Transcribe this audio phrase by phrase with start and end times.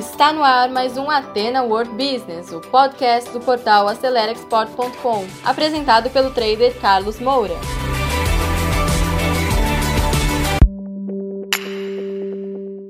[0.00, 6.30] Está no ar mais um Atena World Business, o podcast do portal AceleraExport.com, apresentado pelo
[6.30, 7.52] trader Carlos Moura.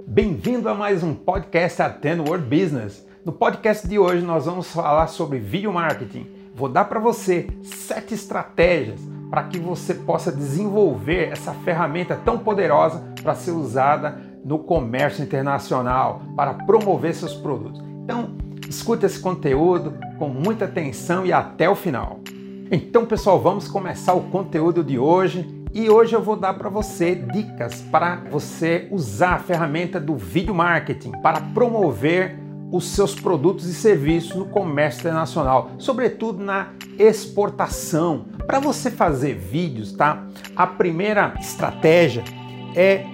[0.06, 3.04] Bem-vindo a mais um podcast Atena World Business.
[3.24, 6.28] No podcast de hoje nós vamos falar sobre vídeo marketing.
[6.54, 13.02] Vou dar para você sete estratégias para que você possa desenvolver essa ferramenta tão poderosa
[13.20, 17.82] para ser usada no comércio internacional, para promover seus produtos.
[18.04, 18.30] Então,
[18.68, 22.20] escuta esse conteúdo com muita atenção e até o final.
[22.70, 25.58] Então, pessoal, vamos começar o conteúdo de hoje.
[25.72, 30.54] E hoje eu vou dar para você dicas para você usar a ferramenta do vídeo
[30.54, 32.38] marketing para promover
[32.72, 38.26] os seus produtos e serviços no comércio internacional, sobretudo na exportação.
[38.46, 40.24] Para você fazer vídeos, tá?
[40.54, 42.22] A primeira estratégia
[42.74, 43.04] é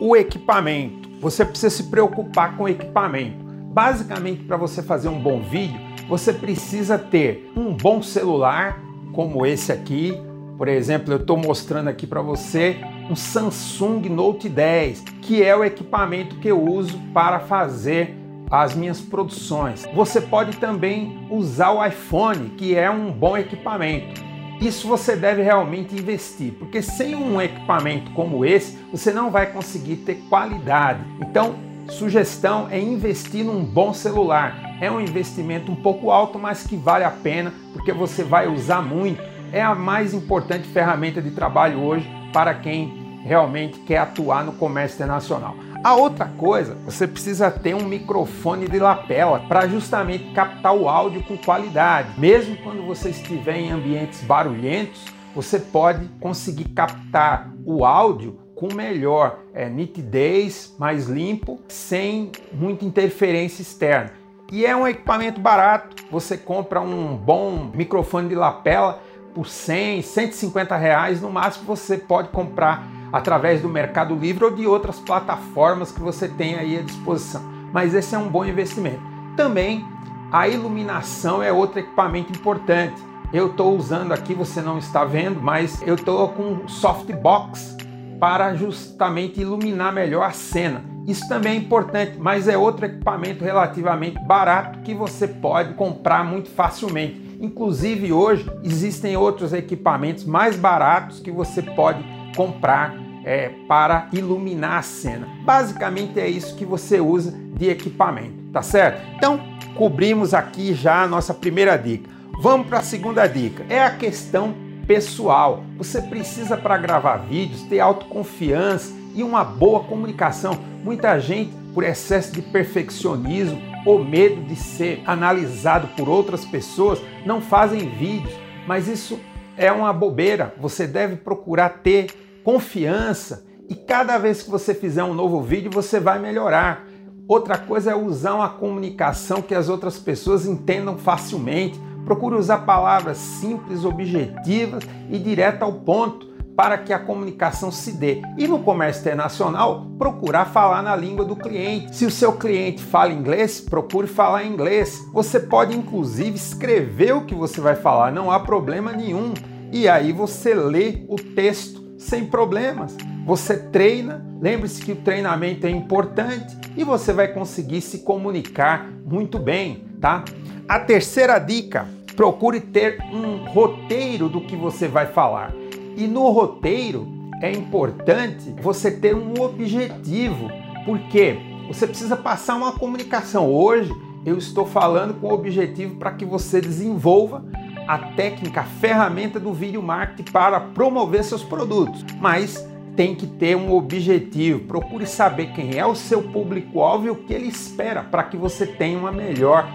[0.00, 1.08] o equipamento.
[1.20, 3.44] Você precisa se preocupar com o equipamento.
[3.44, 8.80] Basicamente, para você fazer um bom vídeo, você precisa ter um bom celular,
[9.12, 10.12] como esse aqui.
[10.56, 12.76] Por exemplo, eu estou mostrando aqui para você
[13.10, 18.16] um Samsung Note 10, que é o equipamento que eu uso para fazer
[18.50, 19.84] as minhas produções.
[19.94, 24.22] Você pode também usar o iPhone, que é um bom equipamento.
[24.60, 29.96] Isso você deve realmente investir, porque sem um equipamento como esse, você não vai conseguir
[29.96, 31.00] ter qualidade.
[31.20, 31.56] Então,
[31.88, 34.76] sugestão é investir num bom celular.
[34.80, 38.80] É um investimento um pouco alto, mas que vale a pena, porque você vai usar
[38.80, 39.22] muito.
[39.52, 44.96] É a mais importante ferramenta de trabalho hoje para quem realmente quer atuar no comércio
[44.96, 45.56] internacional.
[45.82, 51.22] A outra coisa, você precisa ter um microfone de lapela para justamente captar o áudio
[51.24, 52.18] com qualidade.
[52.18, 59.40] Mesmo quando você estiver em ambientes barulhentos, você pode conseguir captar o áudio com melhor
[59.52, 64.12] é, nitidez, mais limpo, sem muita interferência externa.
[64.52, 65.96] E é um equipamento barato.
[66.10, 69.00] Você compra um bom microfone de lapela
[69.34, 74.66] por 100, 150 reais no máximo você pode comprar através do Mercado Livre ou de
[74.66, 77.40] outras plataformas que você tem aí à disposição.
[77.72, 79.00] Mas esse é um bom investimento.
[79.36, 79.86] Também
[80.32, 83.00] a iluminação é outro equipamento importante.
[83.32, 87.76] Eu estou usando aqui, você não está vendo, mas eu estou com softbox
[88.18, 90.84] para justamente iluminar melhor a cena.
[91.06, 96.50] Isso também é importante, mas é outro equipamento relativamente barato que você pode comprar muito
[96.50, 97.38] facilmente.
[97.40, 102.02] Inclusive hoje existem outros equipamentos mais baratos que você pode
[102.34, 105.26] comprar é, para iluminar a cena.
[105.44, 109.02] Basicamente é isso que você usa de equipamento, tá certo?
[109.16, 109.40] Então,
[109.74, 112.10] cobrimos aqui já a nossa primeira dica.
[112.40, 113.64] Vamos para a segunda dica.
[113.68, 114.54] É a questão
[114.86, 115.64] pessoal.
[115.78, 120.58] Você precisa para gravar vídeos ter autoconfiança e uma boa comunicação.
[120.82, 127.40] Muita gente, por excesso de perfeccionismo ou medo de ser analisado por outras pessoas, não
[127.40, 128.34] fazem vídeos,
[128.66, 129.18] mas isso
[129.56, 130.54] é uma bobeira.
[130.58, 135.98] Você deve procurar ter confiança e cada vez que você fizer um novo vídeo você
[135.98, 136.86] vai melhorar.
[137.26, 141.80] Outra coisa é usar uma comunicação que as outras pessoas entendam facilmente.
[142.04, 148.20] Procure usar palavras simples, objetivas e direto ao ponto para que a comunicação se dê.
[148.36, 151.96] E no comércio internacional, procurar falar na língua do cliente.
[151.96, 155.02] Se o seu cliente fala inglês, procure falar inglês.
[155.12, 159.32] Você pode inclusive escrever o que você vai falar, não há problema nenhum.
[159.72, 162.96] E aí você lê o texto sem problemas.
[163.26, 169.38] Você treina, lembre-se que o treinamento é importante e você vai conseguir se comunicar muito
[169.38, 170.24] bem, tá?
[170.68, 175.52] A terceira dica, procure ter um roteiro do que você vai falar.
[175.96, 177.06] E no roteiro
[177.42, 180.48] é importante você ter um objetivo,
[180.84, 181.36] porque
[181.66, 183.50] você precisa passar uma comunicação.
[183.50, 183.92] Hoje
[184.24, 187.44] eu estou falando com o objetivo para que você desenvolva
[187.86, 193.56] a técnica, a ferramenta do vídeo marketing para promover seus produtos, mas tem que ter
[193.56, 194.60] um objetivo.
[194.60, 198.66] Procure saber quem é o seu público-alvo e o que ele espera para que você
[198.66, 199.68] tenha uma melhor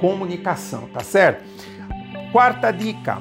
[0.00, 1.44] comunicação, tá certo?
[2.32, 3.18] Quarta dica: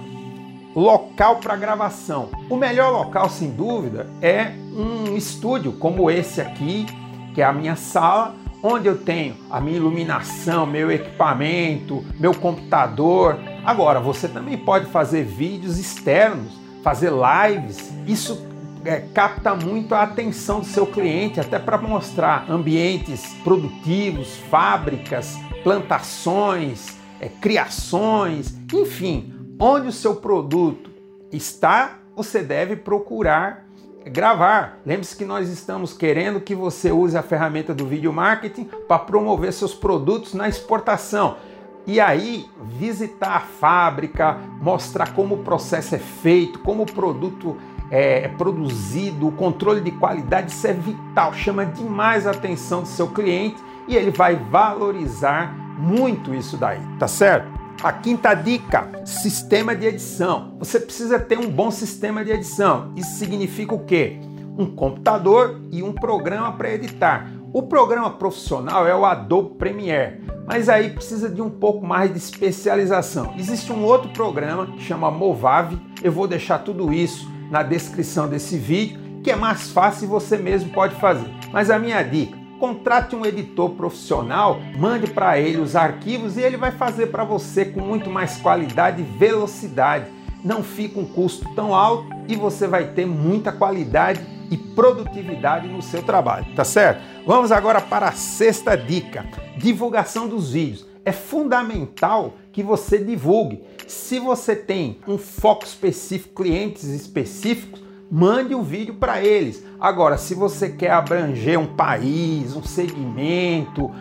[0.76, 2.30] local para gravação.
[2.50, 6.86] O melhor local, sem dúvida, é um estúdio como esse aqui,
[7.34, 13.40] que é a minha sala, onde eu tenho a minha iluminação, meu equipamento, meu computador.
[13.66, 16.54] Agora, você também pode fazer vídeos externos,
[16.84, 17.92] fazer lives.
[18.06, 18.46] Isso
[18.86, 26.96] é, capta muito a atenção do seu cliente, até para mostrar ambientes produtivos, fábricas, plantações,
[27.20, 30.92] é, criações, enfim, onde o seu produto
[31.32, 33.66] está, você deve procurar
[34.06, 34.80] gravar.
[34.86, 39.52] Lembre-se que nós estamos querendo que você use a ferramenta do vídeo marketing para promover
[39.52, 41.38] seus produtos na exportação.
[41.88, 47.58] E aí, visitar a fábrica, mostrar como o processo é feito, como o produto
[47.92, 53.08] é, produzido, o controle de qualidade, isso é vital, chama demais a atenção do seu
[53.08, 57.48] cliente e ele vai valorizar muito isso daí, tá certo?
[57.84, 60.56] A quinta dica: sistema de edição.
[60.60, 62.92] Você precisa ter um bom sistema de edição.
[62.96, 64.20] Isso significa o quê?
[64.58, 67.30] Um computador e um programa para editar.
[67.56, 72.18] O programa profissional é o Adobe Premiere, mas aí precisa de um pouco mais de
[72.18, 73.34] especialização.
[73.38, 78.58] Existe um outro programa que chama Movave, eu vou deixar tudo isso na descrição desse
[78.58, 81.30] vídeo, que é mais fácil e você mesmo pode fazer.
[81.54, 86.58] Mas a minha dica, contrate um editor profissional, mande para ele os arquivos e ele
[86.58, 90.08] vai fazer para você com muito mais qualidade e velocidade.
[90.44, 95.82] Não fica um custo tão alto e você vai ter muita qualidade e produtividade no
[95.82, 97.02] seu trabalho, tá certo?
[97.26, 99.26] Vamos agora para a sexta dica:
[99.58, 100.86] divulgação dos vídeos.
[101.04, 103.62] É fundamental que você divulgue.
[103.88, 109.64] Se você tem um foco específico, clientes específicos, mande um vídeo para eles.
[109.80, 113.92] Agora, se você quer abranger um país, um segmento,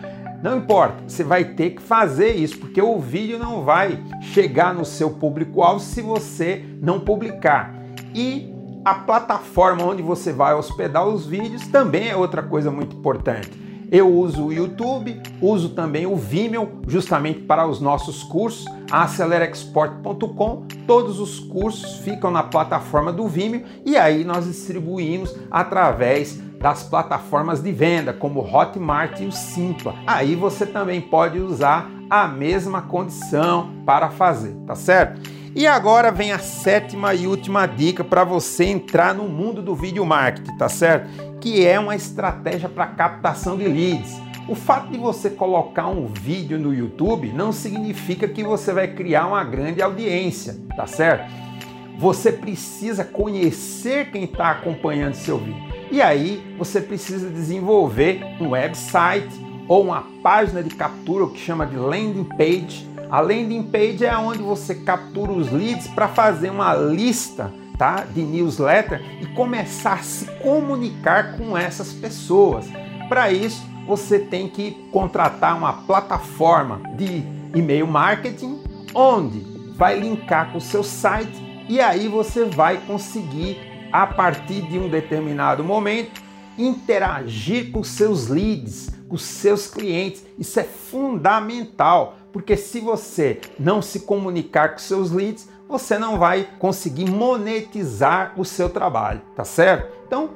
[0.41, 4.85] não importa, você vai ter que fazer isso, porque o vídeo não vai chegar no
[4.85, 7.73] seu público-alvo se você não publicar.
[8.13, 8.54] E
[8.85, 13.65] a plataforma onde você vai hospedar os vídeos também é outra coisa muito importante.
[13.91, 20.65] Eu uso o YouTube, uso também o Vimeo, justamente para os nossos cursos, acelerexport.com.
[20.85, 27.61] Todos os cursos ficam na plataforma do Vimeo e aí nós distribuímos através das plataformas
[27.61, 29.95] de venda, como Hotmart e o Simpla.
[30.05, 35.34] Aí você também pode usar a mesma condição para fazer, tá certo?
[35.55, 40.05] E agora vem a sétima e última dica para você entrar no mundo do vídeo
[40.05, 41.09] marketing, tá certo?
[41.39, 44.19] Que é uma estratégia para captação de leads.
[44.49, 49.27] O fato de você colocar um vídeo no YouTube não significa que você vai criar
[49.27, 51.31] uma grande audiência, tá certo?
[51.97, 55.73] Você precisa conhecer quem está acompanhando seu vídeo.
[55.89, 59.33] E aí você precisa desenvolver um website
[59.67, 64.17] ou uma página de captura, o que chama de landing page, a landing page é
[64.17, 70.03] onde você captura os leads para fazer uma lista tá, de newsletter e começar a
[70.03, 72.65] se comunicar com essas pessoas.
[73.07, 77.23] Para isso, você tem que contratar uma plataforma de
[77.53, 78.59] e-mail marketing
[78.93, 79.39] onde
[79.75, 83.59] vai linkar com o seu site e aí você vai conseguir
[83.91, 86.21] a partir de um determinado momento
[86.57, 90.25] interagir com seus leads, com seus clientes.
[90.37, 96.49] Isso é fundamental porque se você não se comunicar com seus leads, você não vai
[96.59, 99.89] conseguir monetizar o seu trabalho, tá certo?
[100.05, 100.31] Então,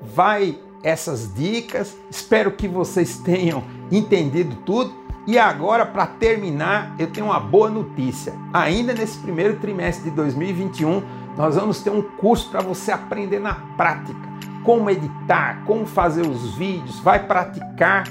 [0.00, 1.94] vai essas dicas.
[2.10, 4.94] Espero que vocês tenham entendido tudo.
[5.26, 8.32] E agora, para terminar, eu tenho uma boa notícia.
[8.52, 11.02] Ainda nesse primeiro trimestre de 2021,
[11.36, 14.32] nós vamos ter um curso para você aprender na prática
[14.64, 18.04] como editar, como fazer os vídeos, vai praticar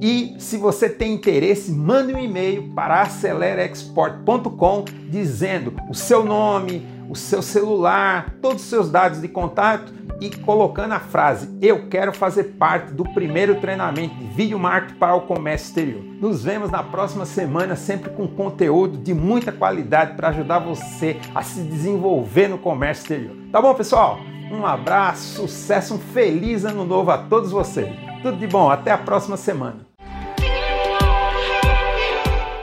[0.00, 7.16] e se você tem interesse, mande um e-mail para acelerexport.com dizendo o seu nome, o
[7.16, 12.44] seu celular, todos os seus dados de contato e colocando a frase Eu quero fazer
[12.58, 16.02] parte do primeiro treinamento de vídeo marketing para o comércio exterior.
[16.20, 21.42] Nos vemos na próxima semana, sempre com conteúdo de muita qualidade para ajudar você a
[21.42, 23.36] se desenvolver no comércio exterior.
[23.50, 24.18] Tá bom, pessoal?
[24.50, 27.94] Um abraço, sucesso, um feliz ano novo a todos vocês.
[28.22, 29.86] Tudo de bom, até a próxima semana.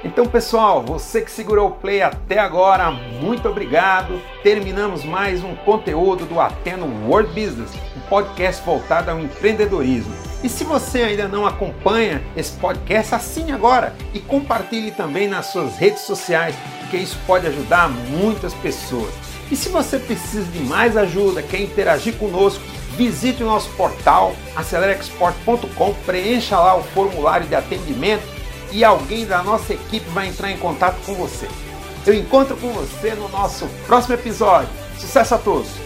[0.04, 4.20] Então, pessoal, você que segurou o play até agora, muito obrigado.
[4.42, 10.13] Terminamos mais um conteúdo do Ateno World Business, um podcast voltado ao empreendedorismo.
[10.44, 15.75] E se você ainda não acompanha esse podcast, assine agora e compartilhe também nas suas
[15.77, 19.35] redes sociais, porque isso pode ajudar muitas pessoas.
[19.52, 22.64] E se você precisa de mais ajuda, quer interagir conosco,
[22.98, 28.24] visite o nosso portal acelerexport.com, preencha lá o formulário de atendimento
[28.72, 31.48] e alguém da nossa equipe vai entrar em contato com você.
[32.06, 34.70] Eu encontro com você no nosso próximo episódio.
[34.98, 35.85] Sucesso a todos!